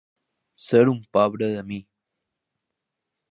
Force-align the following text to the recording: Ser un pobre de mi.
Ser 0.67 0.79
un 0.93 1.03
pobre 1.17 1.51
de 1.57 1.61
mi. 1.69 1.79